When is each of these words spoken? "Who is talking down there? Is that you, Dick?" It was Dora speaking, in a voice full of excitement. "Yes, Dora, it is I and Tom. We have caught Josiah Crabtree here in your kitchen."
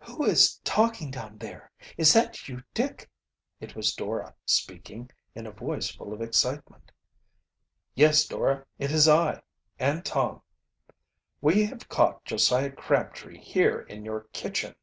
"Who 0.00 0.24
is 0.24 0.56
talking 0.64 1.12
down 1.12 1.38
there? 1.38 1.70
Is 1.96 2.12
that 2.12 2.48
you, 2.48 2.64
Dick?" 2.74 3.08
It 3.60 3.76
was 3.76 3.94
Dora 3.94 4.34
speaking, 4.44 5.08
in 5.36 5.46
a 5.46 5.52
voice 5.52 5.88
full 5.88 6.12
of 6.12 6.20
excitement. 6.20 6.90
"Yes, 7.94 8.26
Dora, 8.26 8.66
it 8.80 8.90
is 8.90 9.06
I 9.06 9.40
and 9.78 10.04
Tom. 10.04 10.42
We 11.40 11.62
have 11.66 11.88
caught 11.88 12.24
Josiah 12.24 12.72
Crabtree 12.72 13.38
here 13.38 13.82
in 13.82 14.04
your 14.04 14.22
kitchen." 14.32 14.74